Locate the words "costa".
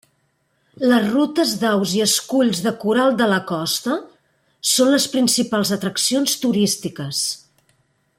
3.51-3.99